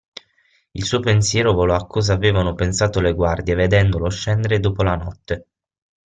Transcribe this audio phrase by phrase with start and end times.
[0.71, 5.47] Il suo pensiero volò a cosa avevano pensato le guardie vedendolo scendere dopo la notte.